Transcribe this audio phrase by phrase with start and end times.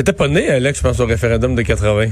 [0.00, 2.06] T'étais pas né, Alex, je pense, au référendum de 80.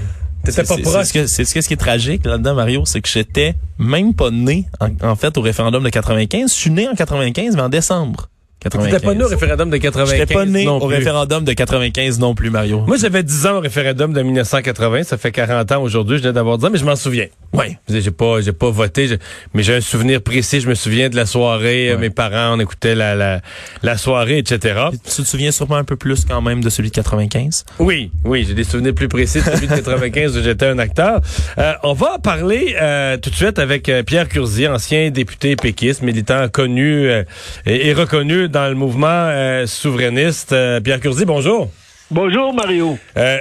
[0.44, 1.06] T'étais pas proche.
[1.06, 4.90] C'est ce, ce, qui est tragique là-dedans, Mario, c'est que j'étais même pas né, en,
[5.00, 6.52] en, fait, au référendum de 95.
[6.52, 8.28] Je suis né en 95, mais en décembre.
[8.60, 10.96] T'étais pas né au référendum de 95 J'étais pas né non au plus.
[10.96, 12.80] référendum de 95 non plus, Mario.
[12.86, 15.04] Moi, j'avais 10 ans au référendum de 1980.
[15.04, 17.26] Ça fait 40 ans aujourd'hui, je viens d'avoir 10 ans, mais je m'en souviens.
[17.52, 17.76] Oui.
[17.88, 19.14] J'ai pas, j'ai pas voté, je-
[19.54, 20.60] mais j'ai un souvenir précis.
[20.60, 21.90] Je me souviens de la soirée.
[21.90, 22.00] euh, Ouais.
[22.00, 23.40] Mes parents, on écoutait la, la,
[23.82, 24.80] la soirée, etc.
[24.92, 27.64] Tu te souviens sûrement un peu plus quand même de celui de 95?
[27.78, 31.20] Oui, oui, j'ai des souvenirs plus précis de celui de 95 où j'étais un acteur.
[31.58, 36.48] Euh, on va parler euh, tout de suite avec Pierre Curzi, ancien député péquiste, militant
[36.48, 37.22] connu euh,
[37.66, 40.52] et, et reconnu dans le mouvement euh, souverainiste.
[40.52, 41.68] Euh, Pierre Curzi, bonjour.
[42.10, 42.98] Bonjour Mario.
[43.16, 43.38] Euh,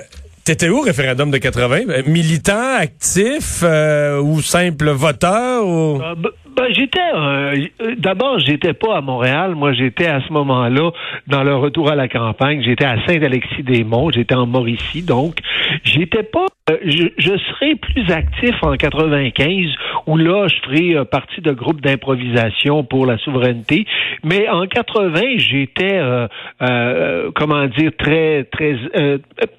[0.47, 1.89] T'étais où au référendum de 80?
[1.89, 5.65] Euh, Militant, actif euh, ou simple voteur?
[5.65, 6.01] Ou...
[6.01, 10.91] Euh, ben, ben, j'étais euh, d'abord j'étais pas à Montréal, moi j'étais à ce moment-là
[11.27, 15.35] dans le retour à la campagne, j'étais à Saint-Alexis-des-Monts, j'étais en Mauricie donc
[15.83, 16.47] j'étais pas
[16.83, 19.67] je, je serais plus actif en 95
[20.07, 23.85] où là je ferais euh, partie de groupes d'improvisation pour la souveraineté,
[24.23, 26.27] mais en 80 j'étais euh,
[26.61, 29.17] euh, comment dire très très euh,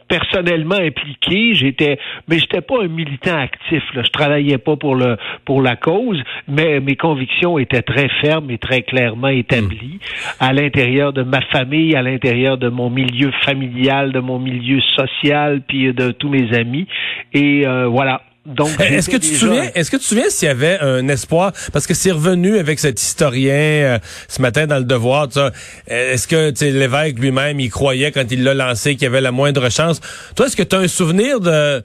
[0.08, 5.16] personnellement impliqué, j'étais mais j'étais pas un militant actif là, je travaillais pas pour le
[5.44, 10.00] pour la cause, mais mes convictions étaient très fermes et très clairement établies
[10.40, 15.62] à l'intérieur de ma famille, à l'intérieur de mon milieu familial, de mon milieu social,
[15.66, 16.86] puis de tous mes amis.
[17.32, 18.22] Et euh, voilà.
[18.48, 20.50] Donc, Euh, Est-ce que tu te déjà- souviens, est-ce que tu te souviens s'il y
[20.50, 21.52] avait un espoir?
[21.72, 25.50] Parce que c'est revenu avec cet historien euh, ce matin dans le Devoir, euh,
[25.86, 29.68] est-ce que l'évêque lui-même il croyait quand il l'a lancé qu'il y avait la moindre
[29.70, 30.00] chance?
[30.34, 31.82] Toi, est-ce que tu as un souvenir de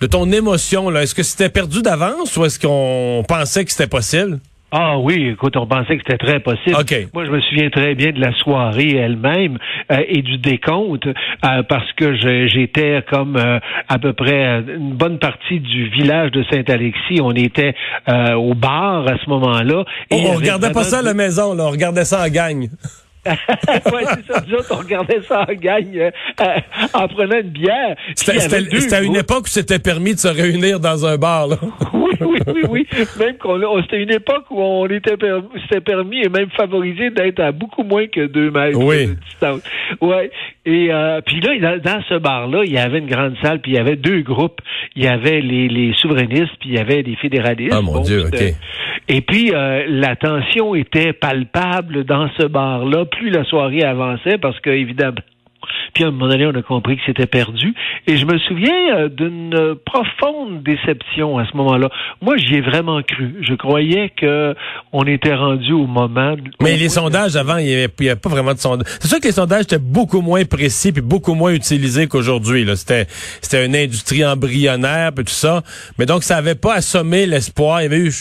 [0.00, 1.02] de ton émotion là?
[1.02, 4.38] Est-ce que c'était perdu d'avance ou est-ce qu'on pensait que c'était possible?
[4.70, 6.76] Ah oui, écoute, on pensait que c'était très possible.
[7.14, 9.58] Moi, je me souviens très bien de la soirée elle-même
[9.90, 12.14] euh, et du décompte euh, parce que
[12.48, 17.20] j'étais comme euh, à peu près une bonne partie du village de Saint-Alexis.
[17.22, 17.74] On était
[18.10, 19.84] euh, au bar à ce moment-là.
[20.10, 22.68] y On, regardait pas ça à la maison, là, on regardait ça en gang.
[23.26, 24.42] ouais, c'est ça.
[24.48, 26.44] Nous autres, on regardait ça en gagne euh, euh,
[26.94, 27.96] en prenant une bière.
[28.14, 31.48] C'était à une époque où c'était permis de se réunir dans un bar.
[31.48, 31.56] Là.
[31.92, 32.86] Oui, oui, oui, oui.
[33.20, 35.40] Même qu'on on- c'était une époque où on était per-
[35.84, 39.06] permis et même favorisé d'être à beaucoup moins que deux mètres Oui.
[39.06, 39.60] de distance.
[40.00, 40.30] Ouais.
[40.66, 43.74] Et euh, puis là, dans, ce bar-là, il y avait une grande salle, puis il
[43.76, 44.60] y avait deux groupes.
[44.96, 47.72] Il y avait les, les souverainistes, puis il y avait les fédéralistes.
[47.76, 48.42] Ah, mon Dieu, OK.
[49.08, 53.06] Et puis euh, la tension était palpable dans ce bar-là.
[53.06, 55.20] Plus la soirée avançait, parce que évidemment.
[55.94, 57.74] Puis à un moment donné, on a compris que c'était perdu.
[58.06, 61.88] Et je me souviens euh, d'une euh, profonde déception à ce moment-là.
[62.22, 63.36] Moi, j'y ai vraiment cru.
[63.40, 64.54] Je croyais que
[64.92, 66.36] on était rendu au moment.
[66.60, 68.86] Mais au les sondages avant, il n'y avait, pas vraiment de sondage.
[69.00, 72.66] C'est sûr que les sondages étaient beaucoup moins précis puis beaucoup moins utilisés qu'aujourd'hui.
[72.76, 75.62] C'était c'était une industrie embryonnaire puis tout ça.
[75.98, 77.80] Mais donc ça avait pas assommé l'espoir.
[77.80, 78.12] Il y avait eu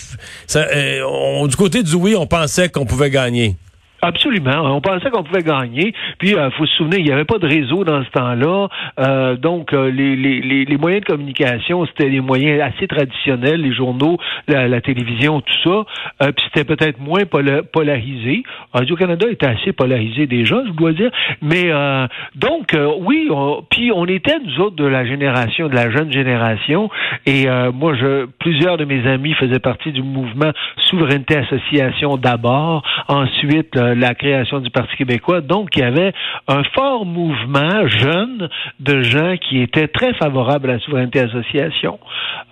[0.56, 3.56] euh, du côté du oui, on pensait qu'on pouvait gagner.
[4.02, 4.75] Absolument.
[4.75, 5.94] On pensait qu'on pouvait gagner.
[6.19, 8.68] Puis, il faut se souvenir, il n'y avait pas de réseau dans ce temps-là.
[9.00, 13.74] Euh, donc, euh, les, les, les, moyens de communication, c'était des moyens assez traditionnels, les
[13.74, 15.86] journaux, la, la télévision, tout ça.
[16.28, 18.44] Euh, puis, c'était peut-être moins pola- polarisé.
[18.72, 21.09] Radio-Canada était assez polarisé déjà, je dois dire.
[21.41, 22.06] Mais, euh,
[22.36, 26.12] donc, euh, oui, on- puis on était, nous autres, de la génération, de la jeune
[26.12, 26.90] génération.
[27.25, 30.52] Et euh, moi, je, plusieurs de mes amis faisaient partie du mouvement
[30.86, 32.84] Souveraineté Association d'abord.
[33.07, 35.42] Ensuite, euh, la création du Parti québécois.
[35.42, 36.14] Donc, il y avait
[36.48, 38.50] un fort mouvement jeune
[38.80, 42.00] de gens qui étaient très favorables à la Souveraineté Association.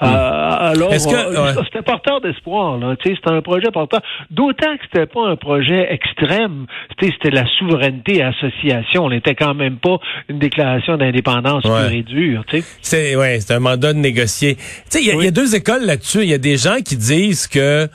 [0.01, 1.13] Euh, alors, Est-ce que-
[1.59, 2.79] euh, c'était porteur d'espoir.
[3.03, 4.01] C'était un projet porteur.
[4.31, 6.65] D'autant que c'était pas un projet extrême.
[6.99, 9.05] C'était la souveraineté association.
[9.05, 9.97] On n'était quand même pas
[10.29, 11.87] une déclaration d'indépendance Ouais.
[11.89, 12.43] pure et dure.
[12.81, 14.55] C'est ouais, un mandat de négocier.
[14.55, 15.31] Tu sais, il y, a- il y a Oui.
[15.31, 16.19] deux écoles là-dessus.
[16.23, 17.87] Il y a des gens qui disent que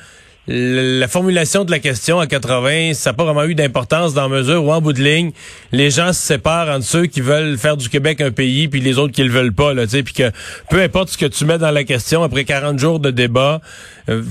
[0.47, 4.65] la formulation de la question à 80, ça n'a pas vraiment eu d'importance dans mesure
[4.65, 5.33] où, en bout de ligne,
[5.71, 8.99] les gens se séparent entre ceux qui veulent faire du Québec un pays puis les
[8.99, 10.31] autres qui le veulent pas, là, puis que
[10.71, 13.61] peu importe ce que tu mets dans la question, après 40 jours de débat,
[14.09, 14.23] euh,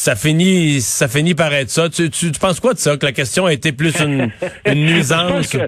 [0.00, 1.88] ça finit ça finit par être ça.
[1.88, 4.30] Tu, tu, tu penses quoi de ça, que la question a été plus une,
[4.66, 5.32] une Je nuisance?
[5.32, 5.58] pense que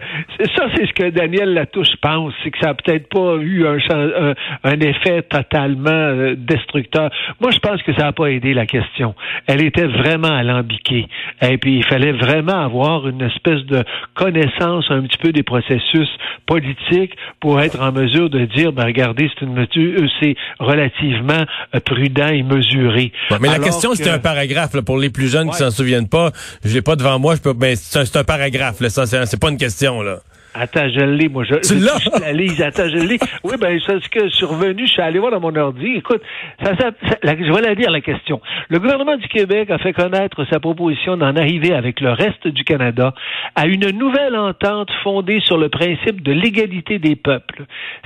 [0.57, 3.79] ça, c'est ce que Daniel Latouche pense, c'est que ça a peut-être pas eu un,
[3.91, 4.35] un,
[4.65, 7.11] un effet totalement euh, destructeur.
[7.41, 9.15] Moi, je pense que ça n'a pas aidé la question.
[9.47, 11.07] Elle était vraiment alambiquée.
[11.43, 13.83] Et puis, il fallait vraiment avoir une espèce de
[14.15, 16.09] connaissance un petit peu des processus
[16.47, 21.45] politiques pour être en mesure de dire, ben, regardez, c'est une mesure, euh, c'est relativement
[21.75, 23.13] euh, prudent et mesuré.
[23.31, 24.75] Ouais, mais la question, que- c'était un paragraphe.
[24.75, 26.33] là, pour les plus jeunes qui s'en souviennent pas,
[26.65, 27.35] je l'ai pas devant moi.
[27.37, 28.81] Je peux, ben, c'est un, un paragraphe.
[28.81, 30.03] Là, c'est pas une question.
[30.03, 30.21] là.
[30.55, 31.45] Attends, je l'ai, moi.
[31.45, 31.99] Je, tu l'as?
[31.99, 32.61] Je lise.
[32.63, 33.19] Attends, je l'ai.
[33.45, 35.95] Oui, ben, c'est ce que je suis revenu, je suis allé voir dans mon ordi.
[35.97, 36.23] Écoute,
[36.63, 36.91] ça, ça,
[37.23, 38.41] la, je vais la dire, la question.
[38.69, 42.65] Le gouvernement du Québec a fait connaître sa proposition d'en arriver avec le reste du
[42.65, 43.15] Canada
[43.55, 47.65] à une nouvelle entente fondée sur le principe de l'égalité des peuples.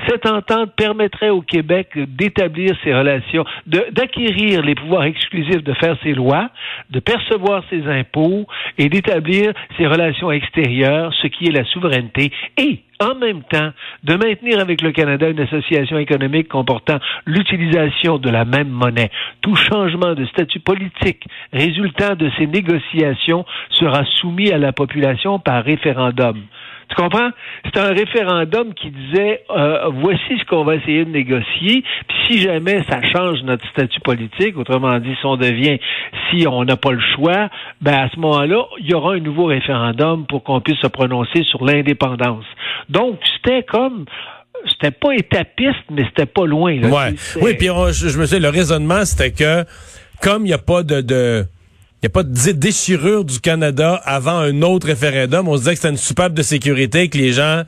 [0.09, 6.13] Cette entente permettrait au Québec d'établir ses relations, d'acquérir les pouvoirs exclusifs de faire ses
[6.13, 6.51] lois,
[6.91, 8.47] de percevoir ses impôts
[8.79, 13.71] et d'établir ses relations extérieures, ce qui est la souveraineté et en même temps
[14.05, 19.11] de maintenir avec le Canada une association économique comportant l'utilisation de la même monnaie.
[19.41, 25.65] Tout changement de statut politique résultant de ces négociations sera soumis à la population par
[25.65, 26.41] référendum.
[26.89, 27.31] Tu comprends?
[27.65, 31.85] C'est un référendum qui disait euh, voici ce qu'on va essayer de négocier.
[32.09, 35.79] Puis si jamais ça change notre statut politique, autrement dit, si on devient,
[36.31, 37.49] si on n'a pas le choix,
[37.81, 41.43] ben à ce moment-là, il y aura un nouveau référendum pour qu'on puisse se prononcer
[41.45, 42.45] sur l'indépendance.
[42.89, 44.05] Donc c'était comme
[44.69, 46.81] c'était pas étapiste, mais c'était pas loin.
[46.81, 46.89] Là.
[46.89, 47.15] Ouais.
[47.41, 49.65] Oui, puis je, me suis le raisonnement, c'était que
[50.23, 51.45] comme il n'y a pas de,
[52.05, 55.49] n'y a pas de déchirure du Canada avant un autre référendum.
[55.49, 57.63] On se disait que c'était une soupape de sécurité, que les gens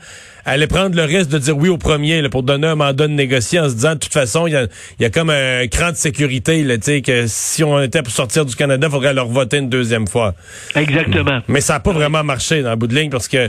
[0.44, 3.14] allaient prendre le risque de dire oui au premier là, pour donner un mandat de
[3.14, 4.66] négocier en se disant de toute façon, il y a,
[5.00, 8.54] y a, comme un cran de sécurité, là, que si on était pour sortir du
[8.54, 10.34] Canada, il faudrait leur voter une deuxième fois.
[10.74, 11.40] Exactement.
[11.48, 13.48] Mais ça n'a pas vraiment marché dans le bout de ligne parce que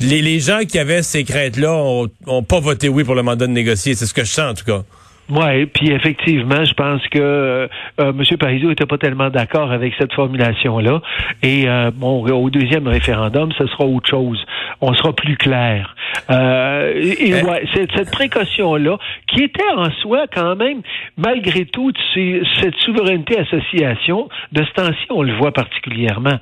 [0.00, 3.48] Les, les gens qui avaient ces craintes-là ont, ont pas voté oui pour le mandat
[3.48, 3.96] de négocier.
[3.96, 4.84] C'est ce que je sens en tout cas.
[5.30, 7.68] Oui, puis effectivement, je pense que euh,
[8.00, 8.36] euh M.
[8.38, 11.00] Parizeau n'était pas tellement d'accord avec cette formulation-là.
[11.42, 14.44] Et euh, bon, au deuxième référendum, ce sera autre chose.
[14.82, 15.96] On sera plus clair.
[16.30, 17.42] Euh, et eh.
[17.42, 18.98] ouais, cette précaution-là,
[19.28, 20.82] qui était en soi quand même,
[21.16, 26.38] malgré tout, cette souveraineté association, de ce temps-ci, on le voit particulièrement.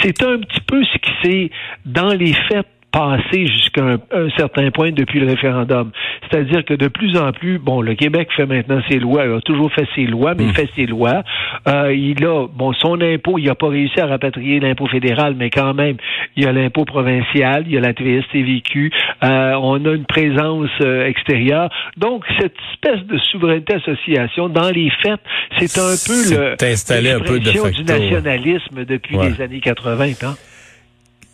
[0.00, 1.50] C'est un petit peu ce qui s'est,
[1.86, 5.90] dans les faits, passé jusqu'à un, certain point depuis le référendum.
[6.22, 9.40] C'est-à-dire que de plus en plus, bon, le Québec fait maintenant ses lois, il a
[9.40, 10.54] toujours fait ses lois, mais il hmm.
[10.54, 11.24] fait ses lois.
[11.66, 15.50] Euh, il a, bon, son impôt, il n'a pas réussi à rapatrier l'impôt fédéral, mais
[15.50, 15.96] quand même,
[16.36, 18.92] il y a l'impôt provincial, il y a la TVS-TVQ,
[19.24, 21.70] euh, on a une présence euh, extérieure.
[21.96, 25.20] Donc, cette espèce de souveraineté association, dans les faits,
[25.58, 30.04] c'est un peu le installé un peu de du nationalisme depuis les années 80.
[30.22, 30.34] Hein?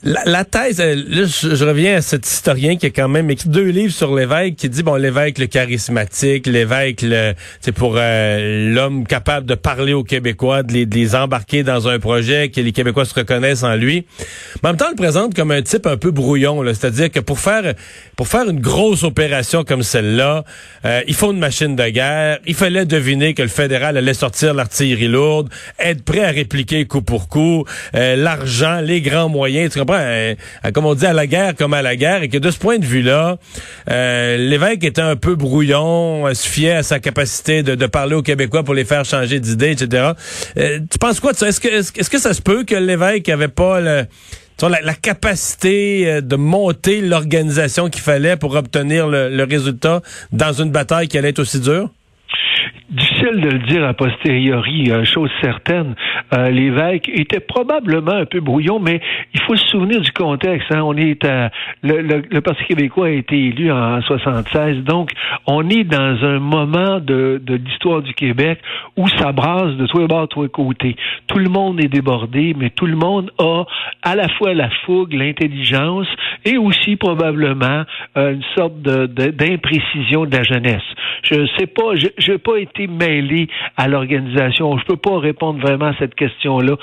[0.03, 3.69] La, thèse, euh, là, je, reviens à cet historien qui a quand même écrit deux
[3.69, 9.07] livres sur l'évêque, qui dit bon l'évêque le charismatique, l'évêque le, c'est pour euh, l'homme
[9.07, 13.13] capable de parler aux Québécois, de les, embarquer dans un projet que les Québécois se
[13.13, 14.07] reconnaissent en lui.
[14.63, 17.21] Mais en même temps, il le présente comme un type un peu brouillon, c'est-à-dire que
[17.21, 17.75] pour faire
[18.17, 20.45] pour faire une grosse opération comme celle-là,
[20.87, 22.39] euh, il faut une machine de guerre.
[22.47, 27.03] Il fallait deviner que le fédéral allait sortir l'artillerie lourde, être prêt à répliquer coup
[27.03, 29.71] pour coup, l'argent, les grands moyens.
[29.99, 30.35] Euh,
[30.73, 32.79] comme on dit, à la guerre comme à la guerre, et que de ce point
[32.79, 33.39] de vue-là,
[33.91, 38.23] euh, l'évêque était un peu brouillon, euh, se fiait à sa capacité de, parler aux
[38.23, 40.13] Québécois pour les faire changer d'idée, etc.
[40.55, 41.49] tu penses quoi de ça?
[41.49, 44.07] Est-ce que, est-ce, que ça se peut que l'évêque avait pas la,
[44.95, 50.03] capacité de monter l'organisation qu'il fallait pour obtenir le, résultat
[50.33, 51.91] dans une bataille qui allait être aussi dure?
[53.21, 55.95] Difficile de le dire a posteriori, chose certaine.
[56.33, 59.01] Euh, l'évêque était probablement un peu brouillon, mais
[59.35, 60.73] il faut se souvenir du contexte.
[60.73, 60.83] Hein.
[60.83, 61.23] On est
[61.83, 65.11] le, le, Parti québécois a été élu en 76, donc
[65.47, 68.61] on est dans un moment de, de l'histoire du Québec
[68.97, 70.97] où ça brasse de tous les bords, de tous les côtés.
[71.27, 73.65] Tout le monde est débordé, mais tout le monde a
[74.03, 76.07] à la fois la fougue, l'intelligence
[76.45, 77.85] et aussi probablement
[78.17, 80.83] euh, une sorte d'imprécision de, de la jeunesse.
[81.23, 82.87] Je sais pas, je n'ai pas été
[83.77, 84.79] à l'organisation.
[84.79, 86.75] Je peux pas répondre vraiment à cette question-là,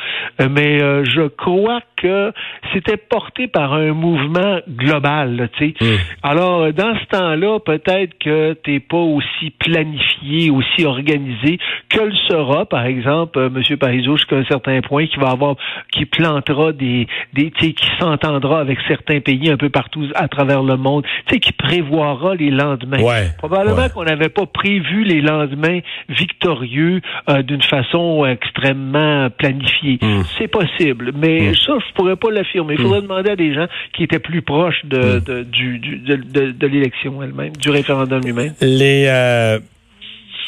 [0.42, 2.32] euh, mais euh, je crois que
[2.74, 5.50] c'était porté par un mouvement global.
[5.58, 5.86] Tu sais.
[5.86, 5.98] Hmm.
[6.24, 12.16] Alors, dans ce temps-là, peut-être que tu n'es pas aussi planifié, aussi organisé que le
[12.28, 13.78] sera, par exemple, euh, M.
[13.78, 15.56] Parizeau, jusqu'à un certain point, qui va avoir,
[15.92, 20.28] qui plantera des, des tu sais, qui s'entendra avec certains pays un peu partout à
[20.28, 23.04] travers le monde, tu sais, qui prévoira les lendemains.
[23.38, 25.80] Probablement qu'on n'avait pas prévu les lendemains
[26.18, 30.00] victorieux euh, d'une façon extrêmement planifiée.
[30.02, 30.22] Hmm.
[30.38, 31.56] C'est possible, mais hmm.
[31.56, 32.76] ça, je pourrais pas l'affirmer.
[32.76, 33.04] Il faudrait hmm.
[33.04, 36.16] demander à des gens qui étaient plus proches de, de, du, de,
[36.52, 38.54] de, l'élection elle-même, du référendum lui-même.
[38.62, 39.60] Les euh,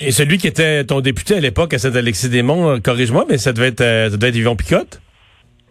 [0.02, 3.68] et celui qui était ton député à l'époque, c'est Alexis Desmond, corrige-moi, mais ça devait
[3.68, 5.02] être, ça devait être Yvon Picotte?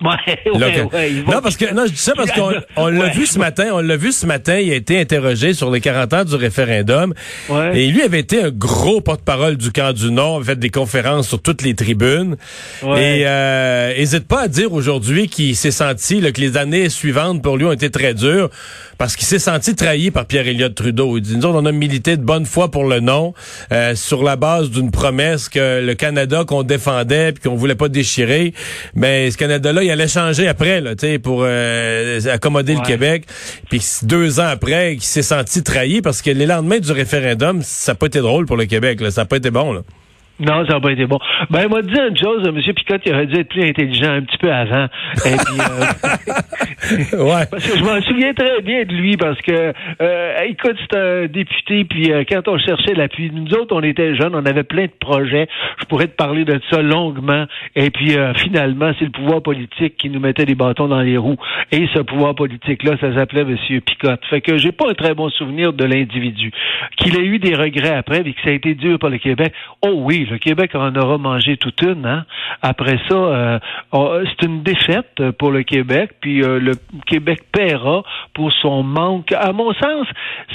[0.04, 3.26] Ouais, ouais, ouais, non, parce que non, je dis ça parce qu'on on l'a vu
[3.26, 6.24] ce matin, on l'a vu ce matin, il a été interrogé sur les 40 ans
[6.24, 7.14] du référendum.
[7.74, 11.28] Et lui avait été un gros porte-parole du camp du Nord, avait fait des conférences
[11.28, 12.36] sur toutes les tribunes.
[12.82, 17.42] Et euh, hésite pas à dire aujourd'hui qu'il s'est senti là, que les années suivantes
[17.42, 18.50] pour lui ont été très dures
[18.98, 21.16] parce qu'il s'est senti trahi par Pierre Elliott Trudeau.
[21.16, 23.32] Il dit nous on a milité de bonne foi pour le non
[23.72, 27.88] euh, sur la base d'une promesse que le Canada qu'on défendait puis qu'on voulait pas
[27.88, 28.54] déchirer,
[28.94, 30.92] mais ce Canada-là il allait changer après, là,
[31.22, 33.24] pour euh, accommoder le Québec.
[33.70, 37.92] Puis deux ans après, il s'est senti trahi parce que les lendemains du référendum, ça
[37.92, 39.00] n'a pas été drôle pour le Québec.
[39.00, 39.10] Là.
[39.10, 39.72] Ça n'a pas été bon.
[39.72, 39.82] Là.
[40.40, 41.18] Non, ça n'a pas été bon.
[41.50, 42.60] Ben, il m'a dit une chose, M.
[42.74, 44.86] Picotte, il aurait dû être plus intelligent un petit peu avant.
[45.26, 47.46] Et puis, euh, ouais.
[47.50, 51.26] Parce que je m'en souviens très bien de lui, parce que, euh, écoute, c'est un
[51.26, 54.84] député, puis euh, quand on cherchait l'appui, nous autres, on était jeunes, on avait plein
[54.84, 55.48] de projets.
[55.80, 57.46] Je pourrais te parler de ça longuement.
[57.74, 61.36] Et puis, finalement, c'est le pouvoir politique qui nous mettait des bâtons dans les roues.
[61.72, 63.56] Et ce pouvoir politique-là, ça s'appelait M.
[63.80, 64.24] Picotte.
[64.30, 66.52] Fait que j'ai pas un très bon souvenir de l'individu.
[66.96, 69.52] Qu'il ait eu des regrets après, et que ça a été dur pour le Québec.
[69.82, 72.06] Oh oui, le Québec en aura mangé toute une.
[72.06, 72.24] Hein.
[72.62, 73.58] Après ça, euh,
[73.92, 76.72] c'est une défaite pour le Québec, puis euh, le
[77.06, 78.02] Québec paiera
[78.34, 80.06] pour son manque, à mon sens,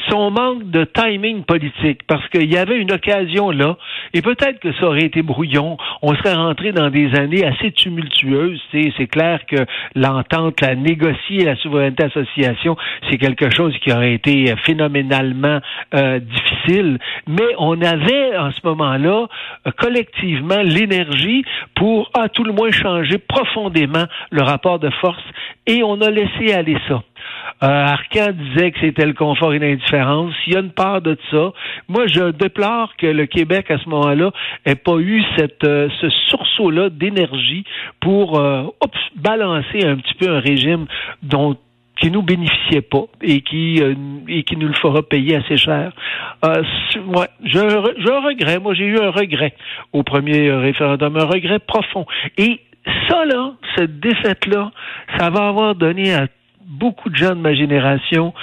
[0.10, 3.78] son manque de timing politique, parce qu'il y avait une occasion là,
[4.14, 5.78] et peut-être que ça aurait été brouillon.
[6.02, 8.62] On serait rentré dans des années assez tumultueuses.
[8.72, 9.66] C'est clair que
[9.96, 12.76] l'entente, la négocier la souveraineté association,
[13.10, 15.60] c'est quelque chose qui aurait été phénoménalement
[15.94, 17.00] euh, difficile.
[17.28, 19.28] Mais on avait en ce moment-là
[19.72, 21.44] collectivement l'énergie
[21.76, 25.24] pour, à tout le moins, changer profondément le rapport de force
[25.68, 27.02] et on a laissé aller ça.
[27.64, 30.34] Euh, Arcan disait que c'était le confort et l'indifférence.
[30.48, 31.54] Il y a une part de ça.
[31.88, 34.32] Moi, je déplore que le Québec, à ce moment-là,
[34.66, 37.64] ait pas eu cette, euh, ce sursaut-là d'énergie
[38.02, 38.64] pour euh,
[39.16, 40.88] balancer un petit peu un régime
[41.22, 41.56] dont
[42.00, 43.94] qui nous bénéficiait pas et qui euh,
[44.28, 45.92] et qui nous le fera payer assez cher.
[46.46, 46.64] Euh,
[47.08, 48.62] ouais, je, je regrette.
[48.62, 49.54] Moi, j'ai eu un regret
[49.92, 52.06] au premier référendum, un regret profond.
[52.38, 52.60] Et
[53.08, 54.72] ça là, cette défaite là,
[55.18, 56.28] ça va avoir donné à
[56.66, 58.34] beaucoup de gens de ma génération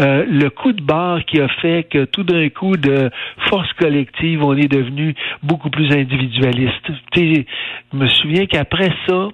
[0.00, 3.10] euh, le coup de barre qui a fait que tout d'un coup de
[3.48, 6.90] force collective, on est devenu beaucoup plus individualiste.
[7.14, 7.44] je
[7.92, 9.28] me souviens qu'après ça,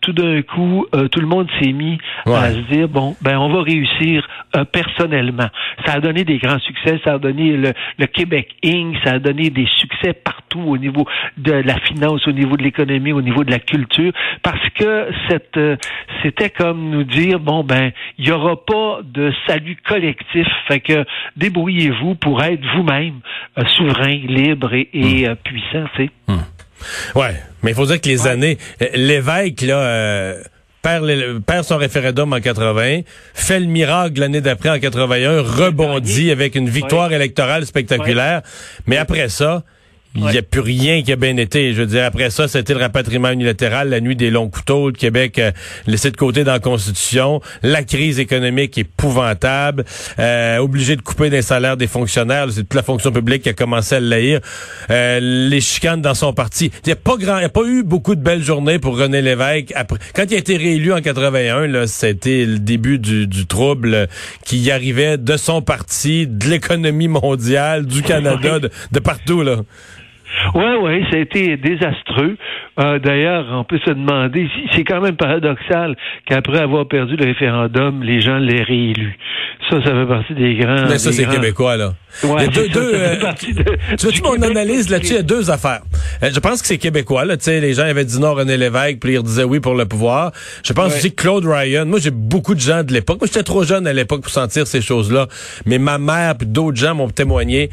[0.00, 3.48] tout d'un coup, euh, tout le monde s'est mis à se dire bon, ben on
[3.48, 4.26] va réussir
[4.56, 5.48] euh, personnellement.
[5.84, 9.18] Ça a donné des grands succès, ça a donné le, le, Québec Inc., ça a
[9.18, 13.44] donné des succès partout au niveau de la finance, au niveau de l'économie, au niveau
[13.44, 14.12] de la culture,
[14.42, 15.76] parce que cette euh,
[16.22, 21.04] c'était comme nous dire bon ben il y aura pas de salut collectif, fait que
[21.36, 23.20] débrouillez-vous pour être vous-même
[23.76, 25.36] souverain, libre et, et hmm.
[25.36, 26.10] puissant, tu sais.
[26.28, 26.55] Hmm.
[27.14, 28.58] Ouais, mais il faut dire que les années,
[28.94, 29.78] l'évêque là.
[29.78, 30.42] Euh,
[31.46, 33.00] perd, son référendum en 80,
[33.34, 38.42] fait le miracle l'année d'après en 81, rebondit avec une victoire électorale spectaculaire,
[38.86, 39.64] mais après ça,
[40.16, 41.72] il n'y a plus rien qui a bien été.
[41.72, 44.92] Je veux dire, après ça, c'était le rapatriement unilatéral, la nuit des longs couteaux, le
[44.94, 45.52] Québec euh,
[45.86, 49.84] laissé de côté dans la Constitution, la crise économique épouvantable,
[50.18, 53.52] euh, obligé de couper des salaires des fonctionnaires, c'est toute la fonction publique qui a
[53.52, 54.40] commencé à le
[54.90, 56.70] euh, les chicanes dans son parti.
[56.84, 59.20] Il n'y a pas grand, il a pas eu beaucoup de belles journées pour René
[59.20, 59.72] Lévesque.
[59.74, 64.08] Après, quand il a été réélu en 81, là, c'était le début du, du trouble
[64.44, 69.58] qui y arrivait de son parti, de l'économie mondiale, du Canada, de, de partout là.
[70.54, 72.36] Oui, oui, ça a été désastreux.
[72.78, 78.02] Euh, d'ailleurs, on peut se demander, c'est quand même paradoxal qu'après avoir perdu le référendum,
[78.02, 79.16] les gens l'aient réélu.
[79.70, 80.86] Ça, ça fait partie des grands.
[80.88, 81.94] Mais ça, c'est québécois, là.
[82.24, 85.14] Ouais, deux, deux, euh, tu vois-tu mon analyse là-dessus?
[85.14, 85.80] Il y a deux affaires.
[86.22, 87.36] Euh, je pense que c'est québécois, là.
[87.36, 89.86] Tu sais, les gens avaient dit non René Lévesque, puis ils disaient oui pour le
[89.86, 90.32] pouvoir.
[90.64, 93.18] Je pense aussi que Claude Ryan, moi, j'ai beaucoup de gens de l'époque.
[93.20, 95.26] Moi, j'étais trop jeune à l'époque pour sentir ces choses-là.
[95.66, 97.70] Mais ma mère puis d'autres gens m'ont témoigné.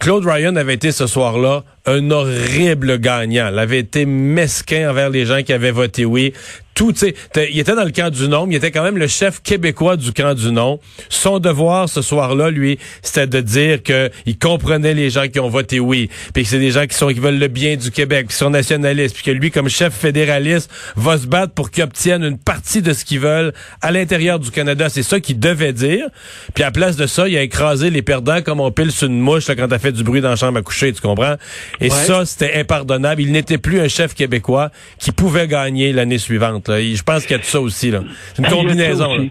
[0.00, 3.50] Claude Ryan avait été ce soir-là un horrible gagnant.
[3.52, 6.32] Il avait été mesquin envers les gens qui avaient voté oui
[6.74, 9.40] tout, tu il était dans le camp du non, il était quand même le chef
[9.42, 10.80] québécois du camp du non.
[11.08, 15.48] Son devoir ce soir-là, lui, c'était de dire que il comprenait les gens qui ont
[15.48, 18.28] voté oui, puis que c'est des gens qui sont qui veulent le bien du Québec,
[18.28, 22.24] qui sont nationalistes, puis que lui, comme chef fédéraliste, va se battre pour qu'ils obtiennent
[22.24, 24.88] une partie de ce qu'ils veulent à l'intérieur du Canada.
[24.88, 26.08] C'est ça qu'il devait dire.
[26.54, 29.20] Puis à place de ça, il a écrasé les perdants comme on pile sur une
[29.20, 31.36] mouche là, quand t'as fait du bruit dans la chambre à coucher, tu comprends?
[31.80, 33.22] Et ça, c'était impardonnable.
[33.22, 36.66] Il n'était plus un chef québécois qui pouvait gagner l'année suivante.
[36.68, 37.90] Je pense qu'il y a de ça aussi.
[37.90, 38.02] Là.
[38.34, 39.28] C'est une combinaison.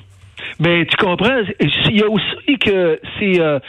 [0.59, 3.59] Mais tu comprends, il y a aussi que c'est euh,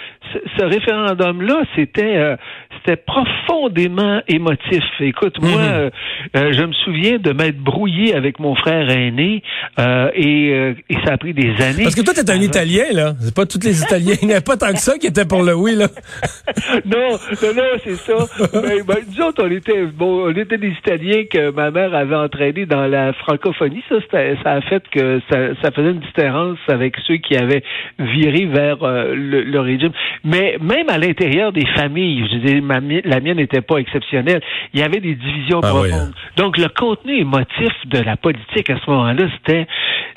[0.58, 2.36] ce référendum-là, c'était euh,
[2.84, 4.82] c'était profondément émotif.
[5.00, 5.68] Écoute, moi, Mhm.
[5.70, 5.90] euh,
[6.36, 9.42] euh, je me souviens de m'être brouillé avec mon frère aîné
[9.78, 11.82] euh, et, euh, et ça a pris des années.
[11.84, 13.12] Parce que toi, t'es un avant- Italien, là.
[13.20, 14.14] C'est pas tous les Italiens.
[14.22, 15.86] Il n'y a pas tant que ça qui était pour le oui, là.
[16.84, 17.10] non,
[17.42, 18.14] non, non, c'est ça.
[18.62, 22.66] Mais, ben, disons, on était, bon, on était des Italiens que ma mère avait entraînés
[22.66, 23.82] dans la francophonie.
[23.88, 23.96] Ça,
[24.42, 27.62] ça a fait que ça, ça faisait une différence avec ceux qui avaient
[27.98, 29.92] viré vers le, le régime.
[30.22, 34.40] Mais même à l'intérieur des familles, je dire, ma la mienne n'était pas exceptionnelle.
[34.72, 36.14] Il y avait des divisions Ah oui, profondes.
[36.36, 39.66] Donc, le contenu émotif de la politique à ce moment-là, c'était,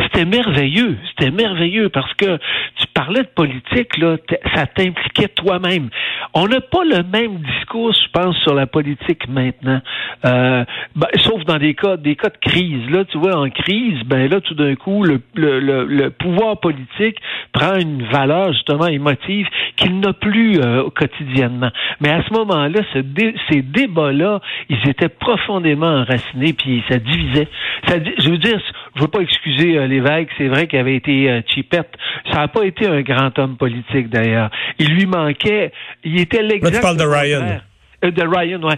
[0.03, 0.97] c'était merveilleux.
[1.09, 2.37] C'était merveilleux parce que
[2.75, 4.17] tu parlais de politique, là,
[4.55, 5.89] ça t'impliquait toi-même.
[6.33, 9.81] On n'a pas le même discours, je pense, sur la politique maintenant.
[10.25, 12.89] Euh, ben, sauf dans des cas, des cas de crise.
[12.89, 16.59] Là, tu vois, en crise, ben là, tout d'un coup, le, le, le, le pouvoir
[16.59, 17.17] politique
[17.53, 19.47] prend une valeur justement émotive
[19.87, 21.71] qu'il n'a plus euh, quotidiennement.
[22.01, 27.47] Mais à ce moment-là, ce dé- ces débats-là, ils étaient profondément enracinés, puis ça divisait.
[27.87, 28.59] Ça, je veux dire,
[28.95, 31.89] je veux pas excuser euh, l'évêque, c'est vrai qu'il avait été euh, chipette.
[32.31, 34.49] Ça n'a pas été un grand homme politique d'ailleurs.
[34.79, 35.71] Il lui manquait,
[36.03, 36.63] il était l'exact.
[36.65, 37.59] Là, tu parles de Ryan.
[38.05, 38.75] Euh, de Ryan, ouais.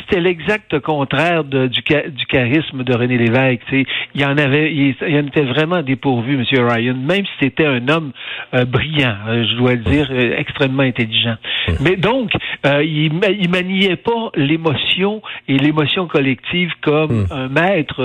[0.00, 3.60] C'était l'exact contraire de- du, du charisme de René Lévesque.
[3.68, 3.86] tu sais.
[4.14, 6.44] Il en avait, il, il en était vraiment dépourvu, M.
[6.66, 8.12] Ryan, même si c'était un homme
[8.54, 11.36] euh, brillant, euh, je dois le dire, extrêmement intelligent.
[11.82, 12.30] Mais donc,
[12.64, 18.00] il, il maniait pas l'émotion et l'émotion collective comme un maître,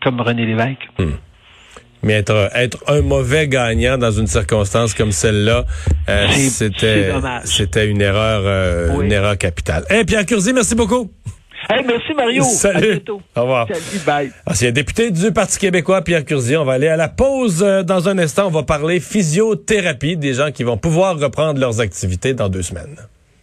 [0.00, 0.88] comme René Lévesque.
[2.02, 5.64] Mais être, être un mauvais gagnant dans une circonstance comme celle-là,
[6.08, 7.12] euh, c'était,
[7.44, 9.06] c'était une erreur, euh, Oui.
[9.06, 9.84] une erreur capitale.
[9.90, 11.10] Eh, Pierre Curzi, merci beaucoup.
[11.68, 12.44] Hey, merci Mario.
[12.44, 12.90] À Salut.
[12.92, 13.20] bientôt.
[13.36, 13.66] Au revoir.
[13.66, 14.30] Salut, bye.
[14.46, 16.56] Ancien député du Parti québécois, Pierre Curzi.
[16.56, 18.46] On va aller à la pause euh, dans un instant.
[18.46, 22.96] On va parler physiothérapie, des gens qui vont pouvoir reprendre leurs activités dans deux semaines.